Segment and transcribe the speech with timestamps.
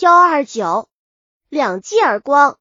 [0.00, 0.88] 幺二九，
[1.50, 2.56] 两记耳光。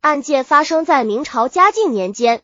[0.00, 2.42] 案件发生在明朝嘉靖年间。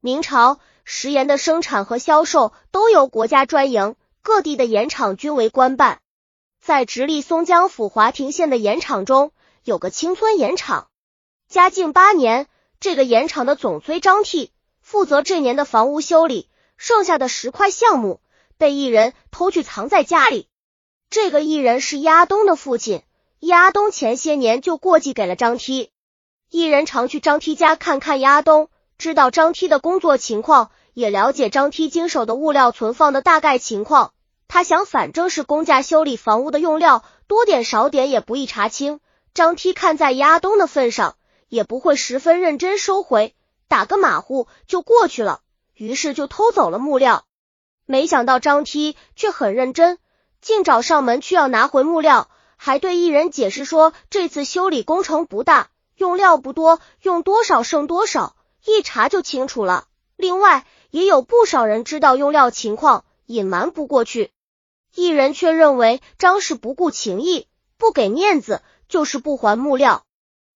[0.00, 6.00] 明朝食盐的生产和销售都由国家专营，各地的盐场均为官办。
[6.60, 9.30] 在直隶松江府华亭县的盐场中，
[9.62, 10.88] 有个青村盐场。
[11.48, 12.48] 嘉靖八年，
[12.80, 14.50] 这个盐场的总催张替
[14.80, 18.20] 负责这年的房屋修理，剩下的十块项目
[18.56, 20.48] 被一人偷去藏在家里。
[21.10, 23.04] 这个艺人是亚东的父亲。
[23.40, 25.92] 易阿东前些年就过继给了张梯，
[26.50, 28.68] 一人常去张梯家看看易阿东，
[28.98, 34.12] 知道张梯的工作情况，也了解张梯经手的物料存放的大概情况。
[34.48, 38.98] 他想，反正是公家修理房屋的用料，多点少点也不易查清。
[39.34, 41.14] 张梯看在易阿东的份上，
[41.48, 43.36] 也不会十分认真收回，
[43.68, 45.42] 打个马虎就过去了。
[45.74, 47.24] 于是就偷走了木料，
[47.86, 49.98] 没想到张梯却很认真，
[50.40, 52.28] 竟找上门去要拿回木料。
[52.60, 59.86] 还对艺人解释说，这次修理工程不大，用料不多，用多少剩多少，一查就清楚了。
[60.16, 64.32] 另外，也有不少人知道用料情况，隐瞒不过去。
[64.92, 70.04] 艺人却认为张氏不顾情义，不给面子，就是不还木料。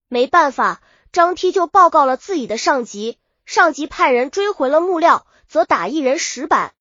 [0.08, 6.74] 没办法，张梯就报告了自己的上级，上级派人追回了木料，则打艺人十板。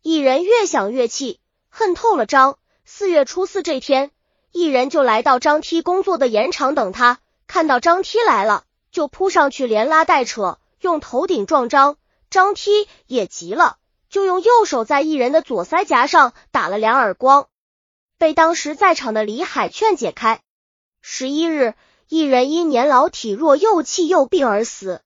[0.00, 2.56] 艺人越想越气，恨透了张。
[2.84, 4.12] 四月初四这天。
[4.52, 11.96] 一人就来到张梯工作的盐场等他，看到张梯来了，就扑上去连拉带扯，用头顶撞张。
[12.30, 17.48] 张梯也急了，就用右手在一人的左腮颊上打了两耳光，
[18.18, 20.40] 被当时在场的李海劝解开。
[21.00, 21.74] 十一日，
[22.08, 25.00] 一人因年老体弱，又气又病而死。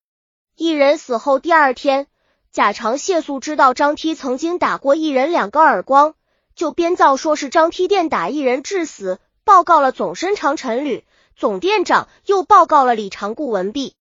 [0.56, 2.06] 一人死后第二天，
[2.51, 6.14] 贾长谢素知道张梯曾经打过一人两个耳光，
[6.55, 9.19] 就编造说是张梯电打一人致死。
[9.45, 11.05] 报告了总身长陈旅，
[11.37, 13.95] 总店长又报告了李长顾文弼，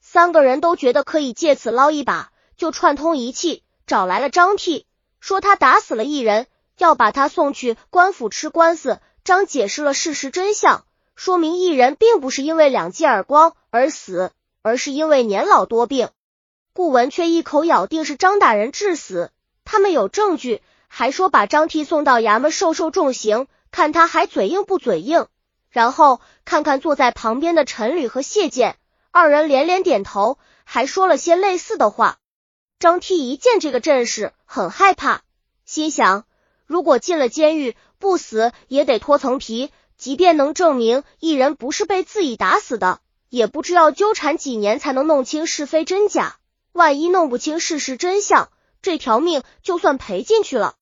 [0.00, 4.86] 三个人都觉得可以借此捞一把，就串通一气，找来了张替，
[5.20, 8.98] 说他打死了一人，要把他送去官府吃官司。
[9.22, 10.84] 张解释了事实真相，
[11.14, 14.32] 说明一人并不是因为两记耳光而死，
[14.62, 16.08] 而是因为年老多病。
[16.72, 19.30] 顾文却一口咬定是张大人致死，
[19.64, 23.46] 他们有证据，还说把张替送到衙门受受重刑。
[23.70, 25.26] 看他还嘴硬不嘴硬，
[25.70, 28.76] 然后看看坐在旁边的陈吕和谢剑，
[29.10, 32.18] 二人连连点头，还说了些类似的话。
[32.78, 35.22] 张梯一见这个阵势，很害怕，
[35.64, 36.24] 心想：
[36.66, 39.70] 如果进了监狱，不死也得脱层皮。
[39.98, 46.36] 即便能证明一人不是被自己打死的，也不知要纠缠几年才能弄清是非真假。
[46.72, 50.76] 万一弄不清事实真相，这条命就算赔进去了。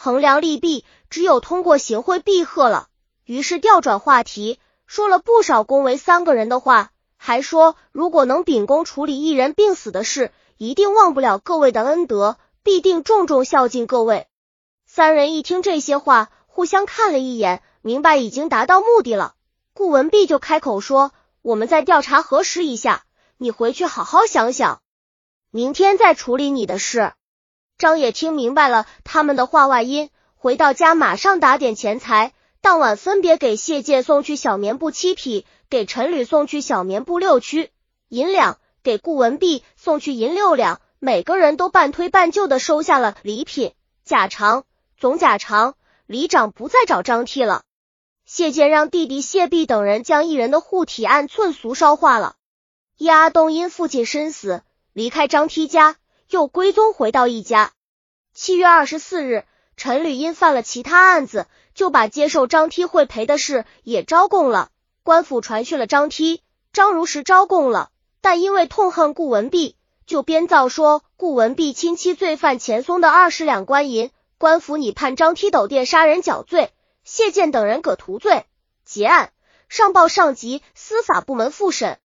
[0.00, 0.84] 衡量利弊。
[1.10, 2.88] 只有通过行贿避贺了，
[3.24, 14.26] 于是调转话题，说了不少恭维三个人的话，还说如果能秉公处理一人病死的事，一定忘不了各位的恩德，必定重重孝敬各位。
[14.86, 19.34] 三人一听这些话，互相看了一眼，明白已经达到目的了。
[19.72, 23.04] 顾文碧就开口说：“我们再调查核实一下，
[23.38, 24.82] 你回去好好想想，
[25.50, 27.12] 明天再处理你的事。”
[27.78, 30.10] 张也听明白了他们的话外音。
[30.34, 32.32] 回到家，马上打点钱财。
[32.60, 37.70] 当晚分别给谢剑送去小棉布七匹，给陈吕送去小棉布六区
[38.08, 40.80] 银两，给顾文碧送去银六两。
[40.98, 43.72] 每个人都半推半就的收下了礼品。
[44.04, 44.64] 贾长、
[44.98, 47.62] 总贾长、里长不再找张替了。
[48.24, 52.34] 谢剑让弟弟谢弼等人将一人的护体按寸俗烧化了。
[52.96, 54.62] 叶阿东因父亲身死，
[54.92, 55.96] 离开张梯家，
[56.28, 57.72] 又归宗回到一家。
[58.34, 59.44] 七月二十四日。
[59.80, 64.70] 陈履因犯了其他案子，就把接受张梯会赔的事也招供了。
[65.04, 76.72] 官府传讯了张梯，张如实招供了，但因为痛恨顾文弼，就编造说顾文弼亲戚罪犯钱松的二十两官银，官府拟判张梯斗殿杀人绞罪，
[77.04, 78.46] 谢建等人葛图罪，
[78.84, 79.30] 结案
[79.68, 82.00] 上报上级司法部门复审。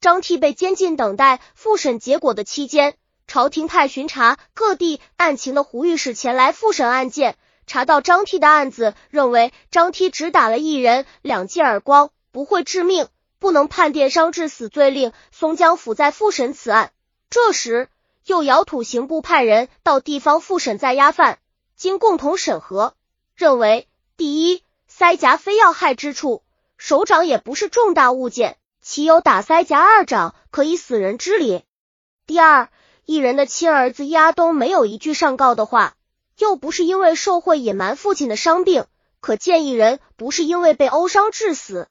[0.00, 2.96] 张梯被监禁等待复审结果的期间。
[3.28, 7.36] 朝廷派巡查各地案情的胡御史前来复审案件，
[7.66, 13.06] 查到张梯的案子，认为张梯只打了一人两记耳光，不会致命，
[13.38, 15.12] 不能判电伤致死罪令。
[15.30, 16.90] 松江府在复审此案，
[17.28, 17.90] 这时
[18.24, 21.38] 又姚土刑部派人到地方复审在押犯，
[21.76, 22.94] 经共同审核，
[23.36, 26.42] 认为第一，腮颊非要害之处，
[26.78, 31.62] 手掌也不是重大物件，岂有打腮颊二掌可以死人之理？
[32.26, 32.70] 第二。
[33.10, 35.94] 一人的亲儿子亚东没有一句上告的话，
[36.36, 38.84] 又不是因为受贿隐瞒父亲的伤病，
[39.20, 41.88] 可见一人不是因为被殴伤致死。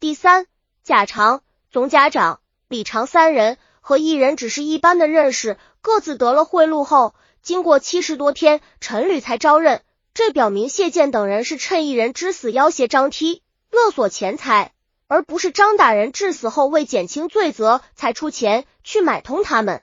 [0.00, 0.46] 第三，
[0.82, 9.82] 贾长、总家长、李长三人和一人只是一般的认识，各自得了贿赂后，经过七十多天，陈吕才招认。
[10.14, 14.72] 这表明谢建等人是趁一人之死要挟张梯，勒索钱财，
[15.08, 19.82] 而不是张大人致死后为减轻罪责才出钱去买通他们。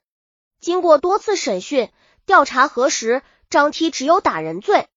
[0.66, 1.92] 经过多次审讯
[2.26, 3.22] 调查核实，
[3.52, 4.88] 张梯只有打人罪。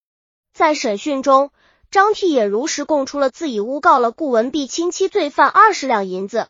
[0.54, 1.52] 在审讯中，
[1.90, 6.48] 张梯也如实供出了自己诬告了顾文碧亲戚罪犯二十两银子。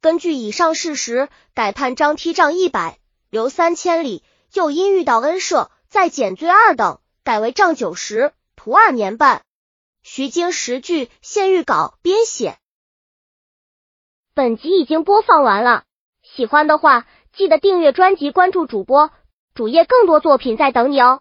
[0.00, 2.98] 根据以上事实，改判张梯杖一百，
[3.30, 4.24] 留三千里。
[4.52, 9.42] 又因遇到恩赦，再减罪二等，改为杖九十，徒二年半。
[10.02, 12.58] 徐经十句现预稿编写。
[14.34, 15.84] 本集已经播放完了，
[16.24, 17.06] 喜欢的话。
[17.38, 19.12] 记得订阅专辑，关注主播
[19.54, 21.20] 主页，更多作品在等你哦。